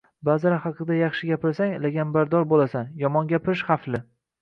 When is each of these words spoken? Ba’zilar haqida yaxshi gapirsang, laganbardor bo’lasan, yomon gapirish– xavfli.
Ba’zilar 0.27 0.55
haqida 0.63 0.97
yaxshi 0.99 1.29
gapirsang, 1.33 1.77
laganbardor 1.85 2.51
bo’lasan, 2.57 2.91
yomon 3.07 3.33
gapirish– 3.37 3.67
xavfli. 3.73 4.07